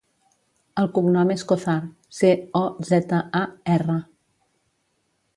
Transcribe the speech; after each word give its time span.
El 0.83 0.87
cognom 0.93 1.33
és 1.33 1.43
Cozar: 1.51 1.75
ce, 2.19 2.31
o, 2.59 2.61
zeta, 2.87 3.19
a, 3.41 3.43
erra. 3.75 3.99